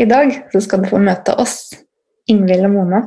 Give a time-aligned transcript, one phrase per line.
[0.00, 1.74] I dag så skal du få møte oss,
[2.30, 3.02] Ingvild og Mona.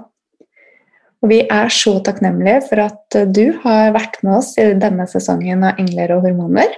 [1.23, 5.65] Og vi er så takknemlige for at du har vært med oss i denne sesongen
[5.67, 6.69] av Engler og hormoner.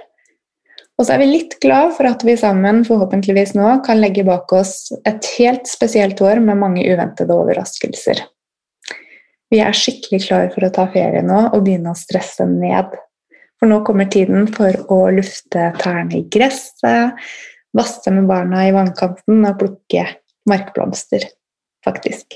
[0.98, 4.50] Og så er vi litt glad for at vi sammen forhåpentligvis nå kan legge bak
[4.52, 8.20] oss et helt spesielt år med mange uventede overraskelser.
[9.50, 12.92] Vi er skikkelig klar for å ta ferie nå og begynne å stresse ned.
[13.60, 17.16] For nå kommer tiden for å lufte tærne i gresset,
[17.76, 20.06] vasse med barna i vannkanten og plukke
[20.50, 21.22] markblomster,
[21.86, 22.26] faktisk.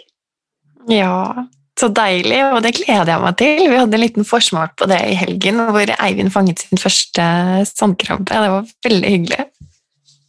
[0.91, 1.47] Ja,
[1.81, 3.65] så deilig, og det gleder jeg meg til.
[3.67, 7.23] Vi hadde en liten forsmak på det i helgen, hvor Eivind fanget sin første
[7.67, 8.31] sandkrabbe.
[8.31, 9.43] Det var veldig hyggelig.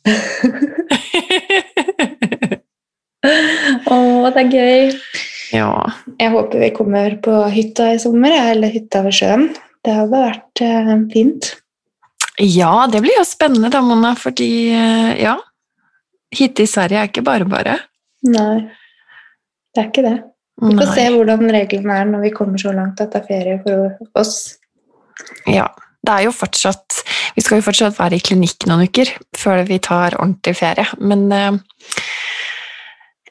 [3.89, 3.95] Å,
[4.33, 4.91] det er gøy.
[5.55, 5.71] Ja.
[6.19, 9.45] Jeg håper vi kommer på hytta i sommer, eller hytta ved sjøen.
[9.85, 11.43] Det hadde vært eh, fint.
[12.41, 15.37] Ja, det blir jo spennende da, Mona, fordi eh, ja
[16.35, 17.77] Hytte i Sverige er ikke bare bare.
[18.27, 18.65] Nei,
[19.71, 20.15] det er ikke det.
[20.59, 20.95] Vi får Nei.
[20.97, 24.35] se hvordan reglene er når vi kommer så langt at det er ferie for oss.
[25.47, 25.69] Ja,
[26.03, 26.97] det er jo fortsatt
[27.37, 30.87] Vi skal jo fortsatt være i klinikk noen uker før vi tar ordentlig ferie.
[30.99, 31.57] Men eh,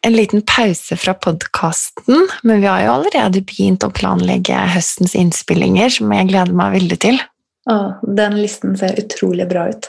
[0.05, 2.27] en liten pause fra podkasten.
[2.42, 6.98] Men vi har jo allerede begynt å planlegge høstens innspillinger, som jeg gleder meg veldig
[7.00, 7.21] til.
[7.70, 9.88] Å, den listen ser utrolig bra ut.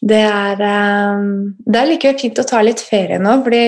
[0.00, 1.24] Det er, eh,
[1.66, 3.64] det er likevel fint å ta litt ferie nå, fordi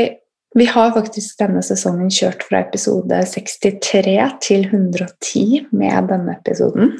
[0.56, 6.94] vi har faktisk denne sesongen kjørt fra episode 63 til 110 med denne episoden.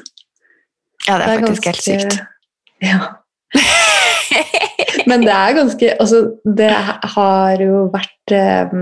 [1.07, 2.19] Ja, det er faktisk helt sykt.
[2.77, 2.99] Ja.
[5.09, 6.69] Men det er ganske Altså, det
[7.15, 8.75] har jo vært eh,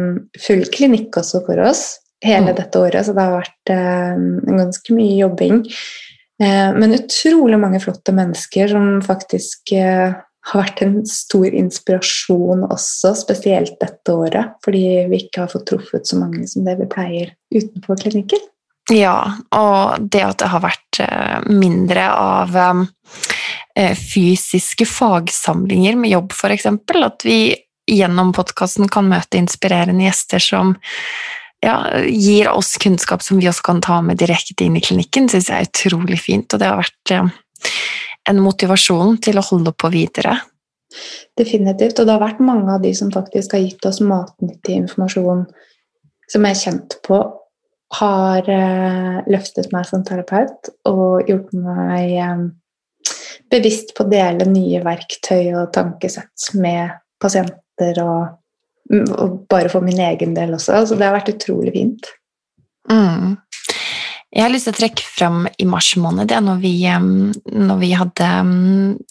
[0.44, 1.86] full klinikk også for oss
[2.26, 2.56] hele Mm.
[2.58, 4.18] dette året, så det har vært eh,
[4.58, 5.62] ganske mye jobbing.
[6.44, 10.16] Eh, men utrolig mange flotte mennesker som faktisk eh,
[10.46, 16.08] har vært en stor inspirasjon også, spesielt dette året, fordi vi ikke har fått truffet
[16.08, 18.44] så mange som det vi pleier utenfor klinikken.
[18.92, 19.18] Ja,
[19.56, 22.60] og det at det har vært eh, mindre av
[24.00, 27.40] fysiske fagsamlinger med jobb, eksempel, at vi
[27.92, 30.72] gjennom podkasten kan møte inspirerende gjester som
[31.66, 35.50] ja, gir oss kunnskap som vi også kan ta med direkte inn i klinikken, syns
[35.50, 37.16] jeg er utrolig fint, og det har vært
[38.30, 40.38] en motivasjon til å holde på videre.
[41.38, 42.00] Definitivt.
[42.00, 45.46] Og det har vært mange av de som faktisk har gitt oss matnyttig informasjon
[46.32, 47.20] som jeg er kjent på,
[48.00, 52.46] har eh, løftet meg som terapeut og gjort meg eh,
[53.54, 58.40] bevisst på å dele nye verktøy og tankesett med pasienter og
[59.50, 60.84] bare for min egen del også.
[60.86, 62.12] Så det har vært utrolig fint.
[62.92, 63.36] Mm.
[64.36, 67.92] Jeg har lyst til å trekke fram i mars måned, det, når vi, når vi
[67.96, 68.30] hadde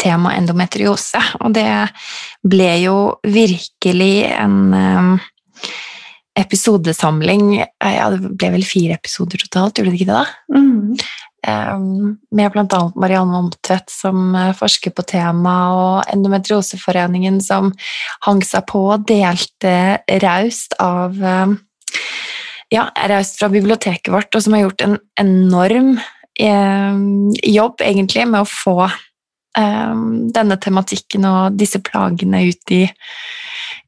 [0.03, 1.23] tema endometriose.
[1.41, 1.69] Og det
[2.45, 5.17] ble jo virkelig en
[6.37, 7.55] episodesamling.
[7.63, 10.21] Ja, det ble vel fire episoder totalt, gjorde det ikke det?
[10.21, 10.61] da?
[10.61, 10.95] Mm.
[11.44, 12.81] Med bl.a.
[12.97, 17.72] Marianne Omtvedt som eh, forsker på temaet, og Endometrioseforeningen som
[18.25, 21.19] hang seg på og delte raust av
[22.72, 25.97] ja, raust fra biblioteket vårt, og som har gjort en enorm
[26.34, 28.88] jobb egentlig med å få
[29.59, 32.83] em, denne tematikken og disse plagene ut i,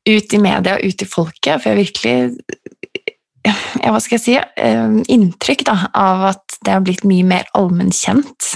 [0.06, 1.64] ut i media ut i folket.
[1.64, 2.75] For jeg virkelig
[3.46, 7.48] ja, hva skal jeg si, eh, inntrykk da, av at det har blitt mye mer
[7.56, 8.54] allmennkjent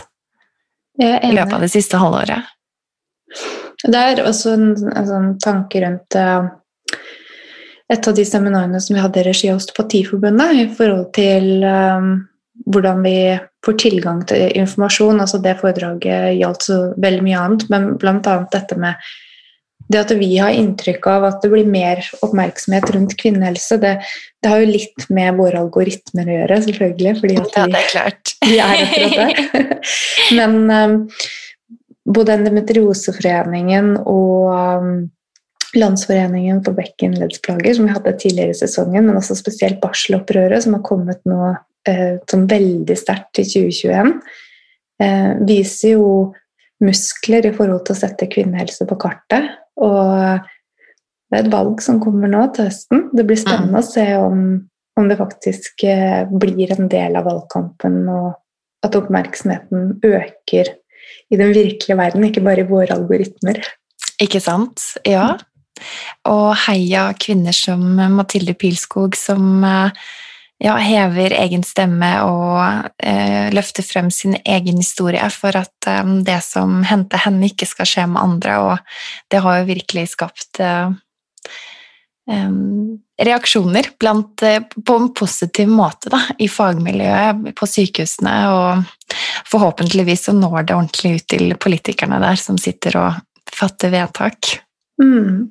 [1.00, 2.48] i løpet av det siste halvåret.
[3.81, 6.50] Det er også en, en sånn tanke rundt eh,
[7.90, 12.12] et av de seminarene som vi hadde i regi av Osteopatiforbundet, i forhold til um,
[12.70, 13.16] hvordan vi
[13.66, 15.20] får tilgang til informasjon.
[15.20, 18.37] altså Det foredraget gjaldt så veldig mye annet, men bl.a.
[18.52, 19.10] dette med
[19.90, 23.96] det at vi har inntrykk av at det blir mer oppmerksomhet rundt kvinnehelse, det,
[24.42, 27.14] det har jo litt med våre algoritmer å gjøre, selvfølgelig.
[27.20, 28.34] fordi at Ja, vi, det er klart.
[28.50, 29.72] vi er akkurat der.
[30.38, 30.98] Men um,
[32.10, 34.92] både Endometrioseforeningen og um,
[35.78, 40.82] Landsforeningen for bekkenleddsplager, som vi hadde tidligere i sesongen, men også spesielt barselopprøret, som har
[40.82, 41.52] kommet nå
[41.87, 44.10] eh, sånn veldig sterkt i 2021,
[45.04, 46.08] eh, viser jo
[46.82, 49.46] muskler i forhold til å sette kvinnehelse på kartet.
[49.80, 50.48] Og
[51.30, 53.08] det er et valg som kommer nå til høsten.
[53.16, 53.80] Det blir spennende mm.
[53.80, 54.44] å se om,
[54.98, 60.72] om, det faktisk eh, blir en del av valgkampen, og at oppmerksomheten øker
[61.30, 63.60] i den virkelige verden, ikke bare i våre algoritmer.
[64.20, 64.82] Ikke sant?
[65.06, 65.36] Ja.
[66.28, 67.84] Og heia kvinner som
[68.16, 69.94] Mathilde Pilskog, som eh,
[70.60, 76.40] ja, hever egen stemme og eh, løfter frem sin egen historie for at eh, det
[76.44, 78.58] som hendte henne, ikke skal skje med andre.
[78.66, 80.92] Og det har jo virkelig skapt eh,
[83.22, 88.36] reaksjoner blant, eh, på en positiv måte da, i fagmiljøet på sykehusene.
[88.52, 89.16] Og
[89.48, 93.20] forhåpentligvis så når det ordentlig ut til politikerne der som sitter og
[93.50, 94.58] fatter vedtak.
[95.00, 95.48] Mm.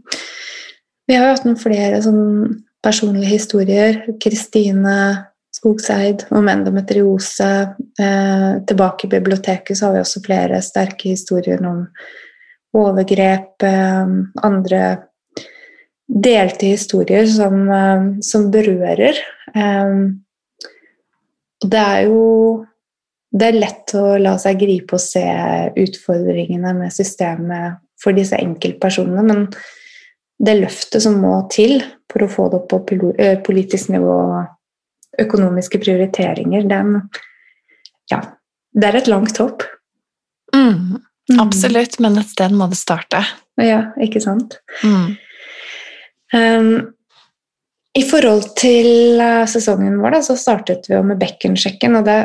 [1.09, 4.01] Vi har jo hatt noen flere sånn personlige historier.
[4.21, 7.75] Kristine Skogseid om endometriose.
[7.99, 11.83] Eh, tilbake i biblioteket så har vi også flere sterke historier om
[12.77, 13.63] overgrep.
[13.63, 14.83] Eh, andre
[16.09, 19.17] delte historier som, eh, som berører.
[21.59, 22.65] Det er jo
[23.31, 25.21] det er lett å la seg gripe og se
[25.77, 29.43] utfordringene med systemet for disse enkeltpersonene, men
[30.39, 34.15] det løftet som må til for å få det opp på eh, politisk nivå,
[35.19, 37.01] økonomiske prioriteringer, den
[38.09, 38.23] Ja,
[38.73, 39.65] det er et langt hopp.
[40.55, 40.97] Mm,
[41.29, 41.39] mm.
[41.43, 43.21] absolutt, men et sted må det starte.
[43.59, 44.57] Ja, ikke sant?
[44.81, 45.11] Mm.
[46.33, 46.71] Um,
[47.97, 51.99] I forhold til uh, sesongen vår da, så startet vi jo med bekkensjekken.
[51.99, 52.19] og det,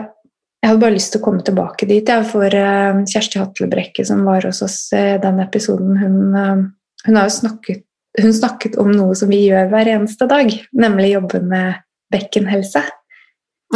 [0.63, 2.09] Jeg hadde bare lyst til å komme tilbake dit.
[2.09, 7.21] Jeg for uh, Kjersti Hatlebrekke, som var hos oss i den episoden, hun, uh, hun
[7.21, 7.85] har jo snakket
[8.21, 11.81] hun snakket om noe som vi gjør hver eneste dag, nemlig jobbe med
[12.15, 12.85] bekkenhelse.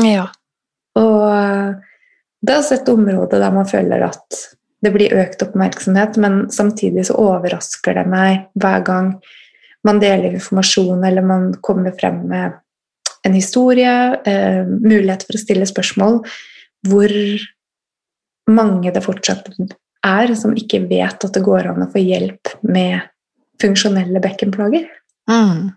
[0.04, 0.28] Ja.
[0.98, 1.24] Og
[2.42, 4.44] det er også et område der man føler at
[4.84, 9.12] det blir økt oppmerksomhet, men samtidig så overrasker det meg hver gang
[9.86, 12.54] man deler informasjon eller man kommer frem med
[13.26, 13.90] en historie,
[14.24, 16.20] eh, mulighet for å stille spørsmål,
[16.86, 17.14] hvor
[18.48, 19.50] mange det fortsatt
[20.06, 23.02] er som ikke vet at det går an å få hjelp med
[23.62, 24.86] funksjonelle bekkenplager.
[25.30, 25.70] Mm.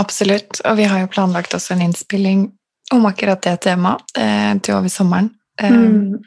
[0.00, 0.60] Absolutt.
[0.64, 2.50] Og vi har jo planlagt også en innspilling
[2.92, 5.32] om akkurat det temaet eh, til over sommeren.
[5.60, 6.20] Eh, mm.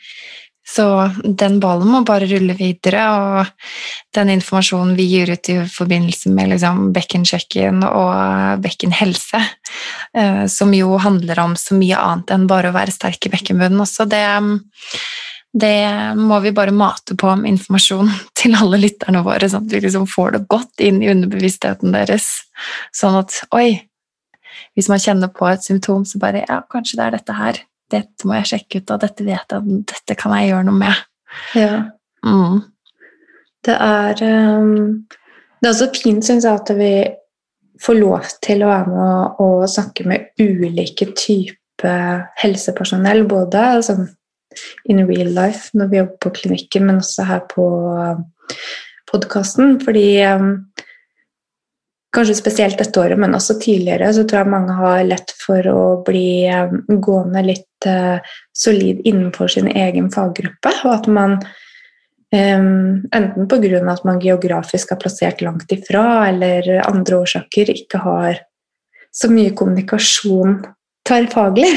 [0.65, 0.85] Så
[1.23, 6.55] den ballen må bare rulle videre, og den informasjonen vi gir ut i forbindelse med
[6.55, 9.43] liksom bekkensjekken og bekkenhelse,
[10.17, 13.85] eh, som jo handler om så mye annet enn bare å være sterk i bekkenbunnen
[13.85, 14.25] også, det,
[15.55, 18.09] det må vi bare mate på med informasjon
[18.39, 22.27] til alle lytterne våre, sånn at vi liksom får det godt inn i underbevisstheten deres.
[22.95, 23.69] Sånn at oi,
[24.75, 27.61] hvis man kjenner på et symptom, så bare ja, kanskje det er dette her.
[27.93, 31.03] Dette må jeg sjekke ut, og dette vet jeg, dette kan jeg gjøre noe med.
[31.55, 31.75] Ja.
[32.25, 32.59] Mm.
[33.65, 35.05] Det er um,
[35.61, 36.91] Det er også fint, syns jeg, at vi
[37.81, 44.05] får lov til å være med og snakke med ulike typer helsepersonell, både sånn
[44.89, 47.65] in real life når vi jobber på klinikken, men også her på
[47.95, 48.25] um,
[49.11, 49.77] podkasten.
[49.83, 50.51] Fordi um,
[52.15, 55.83] kanskje spesielt dette året, men også tidligere, så tror jeg mange har lett for å
[56.07, 58.17] bli um, gående litt uh,
[58.55, 61.37] solid innenfor sin egen faggruppe, og at man
[62.35, 63.81] um, enten pga.
[63.91, 68.43] at man geografisk er plassert langt ifra, eller andre årsaker ikke har
[69.15, 70.59] så mye kommunikasjon
[71.07, 71.69] tverrfaglig.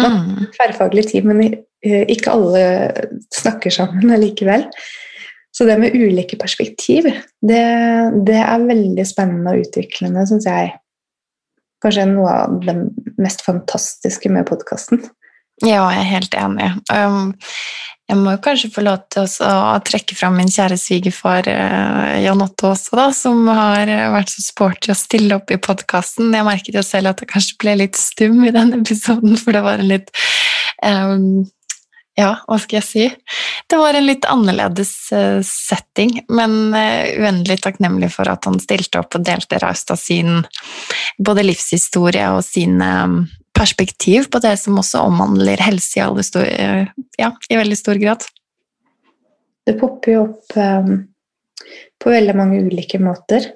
[0.00, 0.48] Mm.
[0.56, 1.42] Tverrfaglig tid, men
[1.82, 2.64] ikke alle
[3.34, 4.68] snakker sammen allikevel.
[5.52, 7.04] Så det med ulike perspektiv,
[7.44, 7.64] det,
[8.26, 10.70] det er veldig spennende og utviklende, syns jeg.
[11.82, 12.76] Kanskje noe av det
[13.20, 15.02] mest fantastiske med podkasten.
[15.62, 16.70] Ja, jeg er helt enig.
[16.88, 17.34] Um,
[18.08, 22.72] jeg må kanskje få lov til å trekke fram min kjære svigerfar uh, Jan Otto
[22.72, 26.32] også, da, som har vært så sporty å stille opp i podkasten.
[26.32, 29.66] Jeg merket jo selv at jeg kanskje ble litt stum i den episoden, for det
[29.68, 30.08] var en litt
[30.80, 31.44] um,
[32.18, 33.04] ja, hva skal jeg si?
[33.70, 39.00] Det var en litt annerledes eh, setting, men eh, uendelig takknemlig for at han stilte
[39.00, 40.42] opp og delte raust av sin
[41.16, 43.16] både livshistorie og sin eh,
[43.56, 46.46] perspektiv på det som også omhandler helse i, stor,
[47.20, 48.28] ja, i veldig stor grad.
[49.64, 50.94] Det popper jo opp um,
[52.02, 53.52] på veldig mange ulike måter.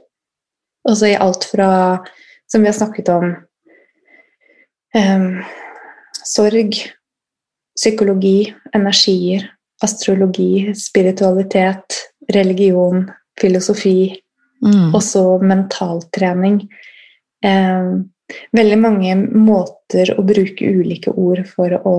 [0.86, 1.70] Også i alt fra,
[2.46, 3.32] som vi har snakket om,
[4.94, 5.32] um,
[6.22, 6.76] sorg
[7.76, 9.44] psykologi, energier,
[9.84, 12.00] astrologi, spiritualitet,
[12.32, 13.04] religion,
[13.40, 14.16] filosofi,
[14.64, 14.94] mm.
[14.96, 16.62] også mentaltrening.
[17.44, 17.90] Eh,
[18.56, 21.96] veldig mange måter å bruke ulike ord for å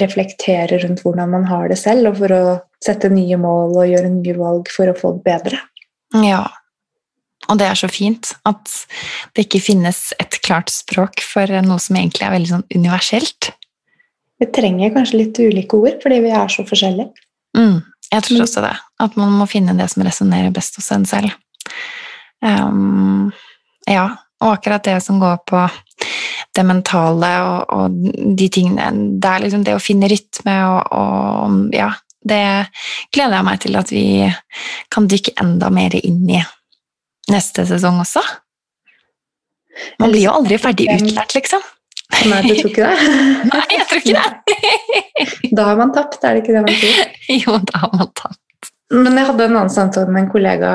[0.00, 2.44] reflektere rundt hvordan man har det selv, og for å
[2.82, 5.60] sette nye mål og gjøre nye valg for å få det bedre.
[6.24, 6.46] Ja,
[7.46, 8.72] Og det er så fint at
[9.36, 13.52] det ikke finnes et klart språk for noe som egentlig er veldig sånn universelt.
[14.40, 17.08] Vi trenger kanskje litt ulike ord, fordi vi er så forskjellige.
[17.56, 17.80] Mm,
[18.12, 18.74] jeg tror også det.
[19.02, 21.32] At man må finne det som resonnerer best hos en selv.
[22.44, 23.32] Um,
[23.88, 24.10] ja,
[24.44, 25.62] og akkurat det som går på
[26.56, 31.74] det mentale og, og de tingene Det er liksom det å finne rytme og, og
[31.76, 31.90] ja,
[32.26, 32.42] det
[33.14, 34.06] gleder jeg meg til at vi
[34.92, 36.42] kan dykke enda mer inn i
[37.32, 38.22] neste sesong også.
[40.00, 41.62] Man blir jo aldri ferdig utlært, liksom.
[42.26, 43.10] Nei, du tror ikke det?
[43.52, 45.50] Nei, jeg tror ikke det.
[45.58, 47.12] Da har man tapt, er det ikke det man sier?
[47.42, 48.70] Jo, da har man tapt.
[48.94, 50.70] Men jeg hadde en annen samtale med en kollega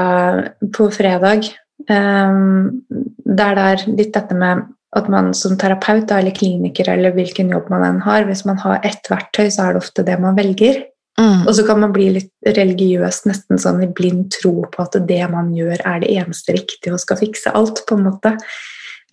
[0.75, 1.47] på fredag.
[1.87, 2.83] Um,
[3.25, 7.69] der det er litt dette med at man som terapeut eller kliniker eller hvilken jobb
[7.71, 10.81] man enn har, hvis man har ett verktøy, så er det ofte det man velger.
[11.19, 11.45] Mm.
[11.45, 15.23] Og så kan man bli litt religiøs, nesten sånn i blind tro på at det
[15.31, 18.35] man gjør, er det eneste riktige og skal fikse alt, på en måte.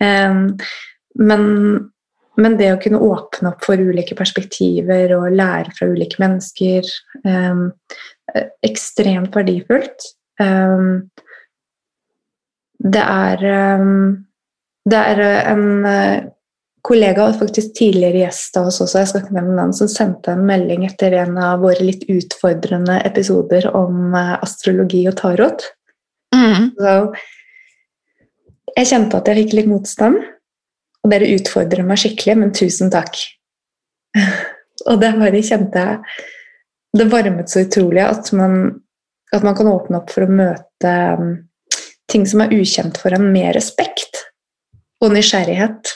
[0.03, 0.43] Um,
[1.19, 1.45] men,
[2.41, 6.87] men, det å kunne åpne opp for ulike perspektiver og lære fra ulike mennesker
[7.25, 7.69] um,
[8.61, 10.05] Ekstremt verdifullt.
[10.37, 11.09] Um,
[12.77, 13.41] det er
[14.89, 15.63] Det er en
[16.85, 20.33] kollega og faktisk tidligere gjest av oss også, jeg skal ikke nevne navn, som sendte
[20.33, 25.67] en melding etter en av våre litt utfordrende episoder om uh, astrologi og tarot.
[26.35, 26.71] Mm.
[26.79, 26.95] Så
[28.77, 30.21] jeg kjente at jeg fikk litt motstand,
[31.03, 33.17] og dere utfordrer meg skikkelig, men tusen takk.
[34.89, 35.99] og det bare kjente jeg
[36.97, 38.81] Det varmet så utrolig at man,
[39.35, 41.35] at man kan åpne opp for å møte um,
[42.09, 44.23] ting som er ukjent for en, med respekt
[45.03, 45.91] og nysgjerrighet.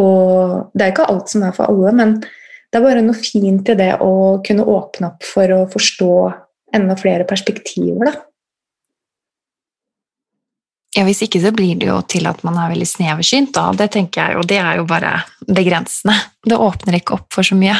[0.00, 3.68] Og det er ikke alt som er for alle, men det er bare noe fint
[3.70, 6.14] i det å kunne åpne opp for å forstå
[6.74, 8.16] enda flere perspektiver, da.
[10.94, 13.72] Ja, Hvis ikke så blir det jo til at man er veldig sneversynt, da.
[13.74, 15.16] Det tenker jeg jo, det er jo bare
[15.48, 16.14] begrensende.
[16.46, 17.74] Det åpner ikke opp for så mye.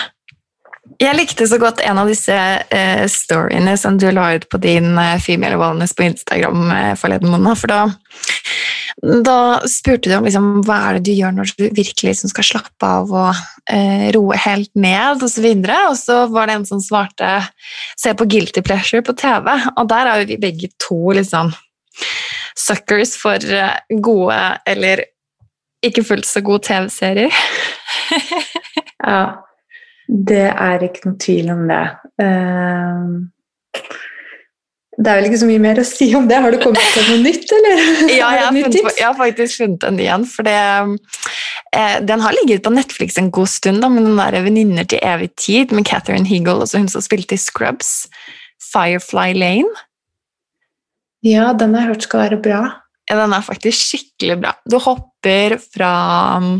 [1.00, 4.98] Jeg likte så godt en av disse eh, storyene som du la ut på din
[5.00, 7.80] eh, Female Wellness på Instagram eh, forleden, måned, For da
[9.02, 12.46] da spurte du om liksom, hva er det du gjør når du virkelig liksom, skal
[12.46, 13.40] slappe av og
[13.70, 15.24] eh, roe helt ned, osv.
[15.26, 15.78] Og, så videre.
[15.90, 17.32] og så var det en som svarte
[17.98, 19.50] 'se på Guilty Pleasure på TV'.
[19.76, 21.52] Og der er jo vi begge to liksom
[22.58, 25.04] suckers for eh, gode eller
[25.84, 27.34] ikke fullt så gode TV-serier.
[29.10, 29.20] ja,
[30.08, 31.84] det er ikke noe tvil om det.
[32.20, 33.24] Uh,
[34.94, 36.38] det er vel ikke så mye mer å si om det.
[36.40, 37.80] Har du kommet til noe nytt, eller?
[38.14, 40.26] Ja, jeg har, funnet, jeg har, faktisk funnet den igjen.
[40.30, 40.58] For det,
[41.74, 45.02] eh, den har ligget på Netflix en god stund, da, men den der 'Venninner til
[45.02, 48.06] evig tid' med Catherine Heagle, altså hun som spilte i Scrubs.
[48.72, 49.74] Firefly Lane.
[51.24, 52.60] Ja, den har jeg hørt skal være bra.
[53.08, 54.54] Ja, den er faktisk skikkelig bra.
[54.68, 55.92] Du hopper fra
[56.40, 56.54] um,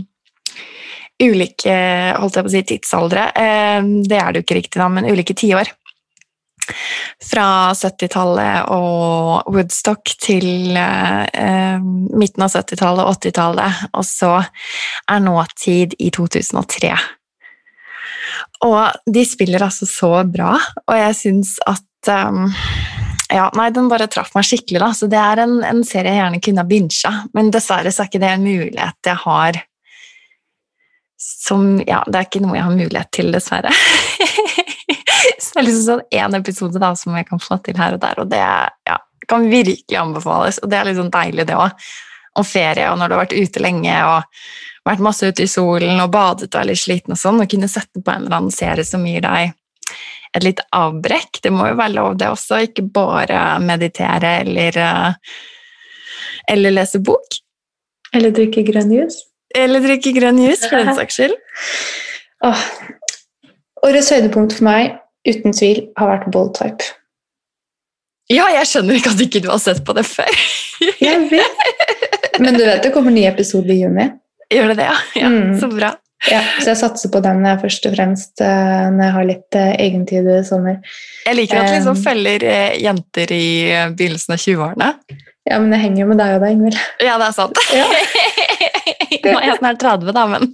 [1.22, 1.76] ulike
[2.18, 3.30] holdt jeg på å si, tidsaldre.
[3.38, 5.72] Eh, det er det jo ikke riktig, da, men ulike tiår
[7.24, 11.82] fra 70-tallet og Woodstock til eh,
[12.16, 16.94] midten av 70-tallet og 80-tallet, og så er nåtid i 2003.
[18.64, 20.54] Og de spiller altså så bra,
[20.86, 22.48] og jeg syns at um,
[23.32, 24.80] ja, nei, Den bare traff meg skikkelig.
[24.82, 28.04] da, så Det er en, en serie jeg gjerne kunne ha binsja, men dessverre så
[28.04, 29.62] er ikke det en mulighet jeg har
[31.24, 33.72] som Ja, det er ikke noe jeg har mulighet til, dessverre.
[35.40, 38.02] Så det er liksom sånn én episode da, som jeg kan få til her og
[38.02, 38.96] der, og det ja,
[39.28, 40.60] kan virkelig anbefales.
[40.60, 41.88] Og det er sånn deilig, det òg.
[42.34, 46.00] Om ferie, og når du har vært ute lenge og vært masse ute i solen
[46.02, 48.54] og badet og er litt sliten og sånn, og kunne sette på en eller annen
[48.54, 49.54] serie som gir deg
[50.34, 51.40] et litt avbrekk.
[51.44, 52.62] Det må jo være lov, det også.
[52.68, 55.38] Ikke bare meditere eller, eh,
[56.50, 57.38] eller lese bok.
[58.14, 59.22] Eller drikke grønn jus.
[59.54, 61.38] Eller drikke grønn jus, for den saks skyld.
[62.48, 62.66] Åh.
[63.84, 64.94] Årets høydepunkt for meg
[65.28, 66.92] uten tvil har vært bold type.
[68.32, 70.44] Ja, jeg skjønner ikke at ikke du har sett på det før.
[71.02, 71.64] jeg vet.
[72.42, 74.08] Men du vet det kommer ny episode i juni?
[74.52, 74.96] Gjør det det, ja?
[75.20, 75.52] ja mm.
[75.60, 75.92] Så bra.
[76.30, 79.72] Ja, så jeg satser på den først og fremst uh, når jeg har litt uh,
[79.76, 80.80] egentid i sommer.
[81.26, 82.48] Jeg liker at du liksom følger
[82.80, 83.46] jenter i
[83.92, 84.90] begynnelsen av 20-årene.
[85.44, 86.78] Ja, men jeg henger jo med deg og deg, Ingvild.
[87.04, 87.60] Ja, det er sant.
[87.76, 87.88] Ja.
[89.24, 90.48] Nå er jeg snart 30, da, men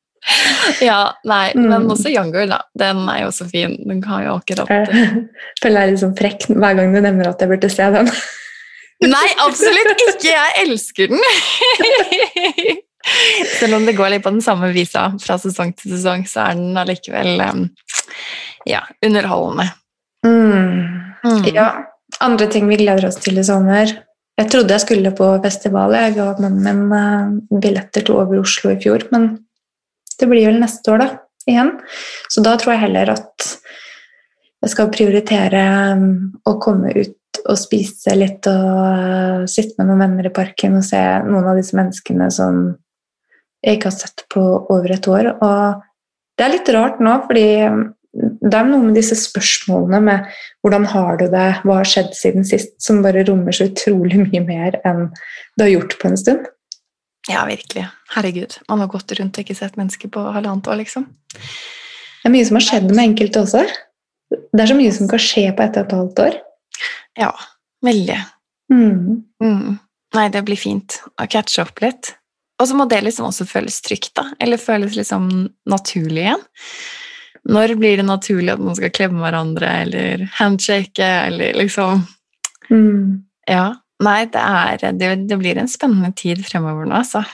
[0.90, 1.64] ja, nei, mm.
[1.70, 2.60] men også Younger, da.
[2.78, 3.78] Den er jo så fin.
[3.88, 5.24] Den har jo akkurat Jeg
[5.62, 8.12] føler jeg er litt sånn frekk hver gang du nevner at jeg burde se den.
[9.08, 10.28] nei, absolutt ikke!
[10.28, 12.80] Jeg elsker den!
[13.58, 16.58] Selv om det går litt på den samme visa fra sesong til sesong, så er
[16.58, 17.64] den allikevel um,
[18.68, 19.70] ja, underholdende.
[20.26, 21.14] Mm.
[21.24, 21.48] Mm.
[21.54, 21.70] Ja.
[22.20, 23.92] Andre ting vi gleder oss til i sommer.
[24.40, 25.94] Jeg trodde jeg skulle på festival.
[25.96, 29.30] Jeg ga mannen min eh, billetter til Over Oslo i fjor, men
[30.20, 31.08] det blir vel neste år, da.
[31.48, 31.72] Igjen.
[32.28, 33.46] Så da tror jeg heller at
[34.60, 35.62] jeg skal prioritere
[35.96, 36.10] um,
[36.44, 40.84] å komme ut og spise litt og uh, sitte med noen venner i parken og
[40.84, 42.60] se noen av disse menneskene som
[43.64, 45.32] jeg ikke har sett på over et år.
[45.36, 45.80] Og
[46.38, 47.48] det er litt rart nå, fordi
[48.10, 50.30] det er noe med disse spørsmålene med
[50.64, 54.42] hvordan har du det, hva har skjedd siden sist, som bare rommer så utrolig mye
[54.46, 56.48] mer enn det har gjort på en stund.
[57.28, 57.84] Ja, virkelig.
[58.14, 58.56] Herregud.
[58.68, 61.06] Man har gått rundt og ikke sett mennesker på halvannet år, liksom.
[61.30, 63.62] Det er mye som har skjedd med enkelte også.
[64.30, 66.40] Det er så mye som kan skje på ett og et halvt år.
[67.20, 67.30] Ja,
[67.86, 68.18] veldig.
[68.72, 69.22] Mm.
[69.42, 69.78] Mm.
[70.16, 72.14] Nei, det blir fint å catche opp litt.
[72.60, 74.26] Og så må det liksom også føles trygt, da.
[74.40, 75.30] Eller føles liksom
[75.70, 76.48] naturlig igjen.
[77.48, 82.04] Når blir det naturlig at man skal klemme hverandre eller handshake eller liksom
[82.70, 83.22] Mm.
[83.50, 83.74] Ja.
[84.00, 87.24] Nei, det, er, det, det blir en spennende tid fremover nå, altså.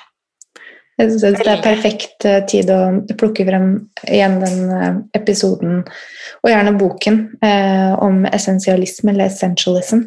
[0.97, 2.79] Jeg synes det er perfekt eh, tid å
[3.21, 3.67] plukke frem
[4.09, 5.83] igjen den eh, episoden,
[6.41, 10.07] og gjerne boken, eh, om essensialisme eller essentialism.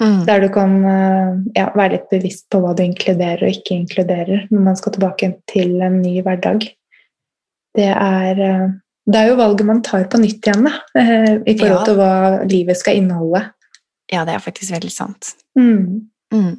[0.00, 0.20] Mm.
[0.24, 4.46] Der du kan eh, ja, være litt bevisst på hva du inkluderer og ikke inkluderer
[4.48, 6.64] når man skal tilbake til en ny hverdag.
[7.76, 8.70] Det er, eh,
[9.06, 11.84] det er jo valget man tar på nytt igjen, da, eh, i forhold Ja.
[11.84, 12.14] til hva
[12.48, 13.44] livet skal inneholde.
[14.10, 15.34] Ja, det er faktisk veldig sant.
[15.58, 16.08] Mm.
[16.32, 16.58] Mm.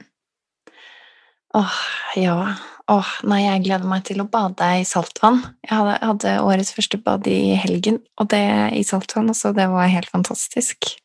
[1.54, 1.80] Åh,
[2.16, 2.56] ja.
[2.92, 5.42] Åh, nei, jeg gleder meg til å bade i saltvann.
[5.68, 8.42] Jeg hadde, hadde årets første bad i helgen, og det
[8.78, 10.96] i saltvann, altså, det var helt fantastisk.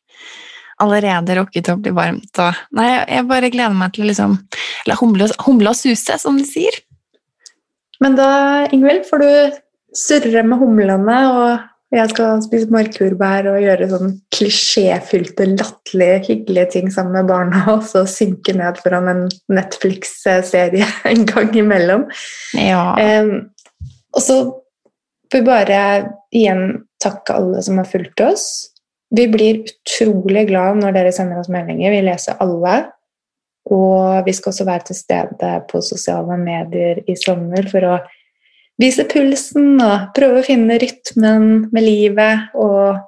[0.83, 4.35] Allerede rukket å bli varmt, og Nei, jeg, bare gleder meg til å liksom
[4.85, 6.77] Eller humle, og- humle og suse, som de sier.
[8.01, 9.57] Men da, Ingvild, får du
[9.97, 16.91] surre med humlene, og jeg skal spise markjordbær og gjøre sånn klisjéfylte, latterlige, hyggelige ting
[16.93, 22.05] sammen med barna, og så synke ned foran en Netflix-serie en gang imellom.
[22.59, 22.85] Ja.
[23.01, 23.33] Eh,
[24.13, 24.41] og så
[25.33, 25.81] får vi bare
[26.37, 28.47] igjen takke alle som har fulgt oss.
[29.15, 31.95] Vi blir utrolig glad når dere sender oss meldinger.
[31.95, 32.77] Vi leser alle.
[33.71, 37.97] Og vi skal også være til stede på sosiale medier i sommer for å
[38.79, 43.01] vise pulsen og prøve å finne rytmen med livet og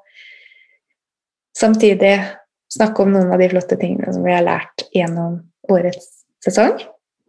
[1.58, 2.16] samtidig
[2.72, 5.38] snakke om noen av de flotte tingene som vi har lært gjennom
[5.70, 6.74] årets sesong.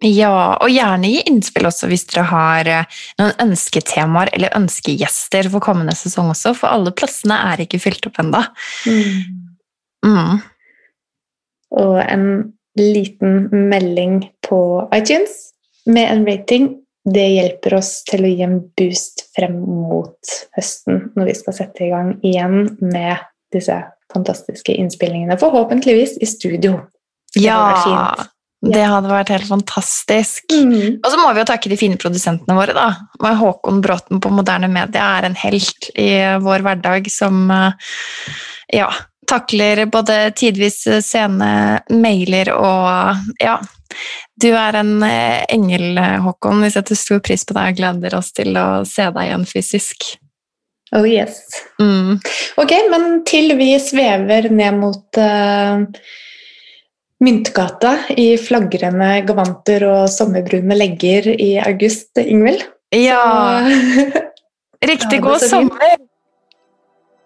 [0.06, 5.64] Ja, og gjerne gi innspill også hvis dere har eh, noen ønsketemaer eller ønskegjester for
[5.64, 8.44] kommende sesong også, for alle plassene er ikke fylt opp ennå.
[10.06, 10.40] Mm.
[11.84, 12.30] Og en
[12.80, 14.62] liten melding på
[14.96, 15.50] iTunes
[15.90, 16.72] med en rating,
[17.10, 21.86] det hjelper oss til å gi en boost frem mot høsten, når vi skal sette
[21.86, 23.20] i gang igjen med
[23.52, 23.76] disse
[24.14, 26.80] fantastiske innspillingene, forhåpentligvis i studio.
[27.34, 28.16] Det Ja.
[28.60, 30.52] Det hadde vært helt fantastisk.
[30.52, 31.00] Mm.
[31.00, 32.90] Og så må vi jo takke de fine produsentene våre, da.
[33.40, 36.10] Håkon Bråten på Moderne Media er en helt i
[36.44, 37.94] vår hverdag som eh,
[38.82, 38.90] ja,
[39.30, 41.52] takler både tidvis sene
[41.94, 43.60] mailer og ja.
[44.40, 46.60] Du er en eh, engel, Håkon.
[46.64, 50.12] Vi setter stor pris på deg og gleder oss til å se deg igjen fysisk.
[50.96, 51.42] Oh yes.
[51.82, 52.18] Mm.
[52.58, 55.86] Ok, men til vi svever ned mot eh,
[57.20, 62.64] Myntgata i flagrende gavanter og sommerbrune legger i august, Ingvild.
[62.96, 63.60] Ja,
[64.92, 65.98] riktig god er sommer!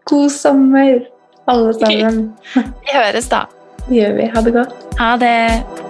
[0.10, 1.06] God sommer,
[1.48, 2.20] alle sammen.
[2.56, 3.46] Vi høres, da.
[3.86, 4.30] Det gjør vi.
[4.34, 4.78] Ha det godt.
[5.00, 5.83] Ha det!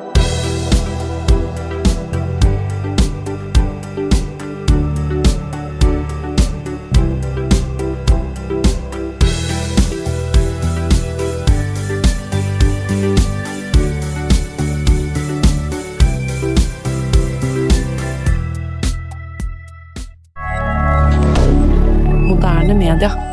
[22.94, 23.33] Moderne media.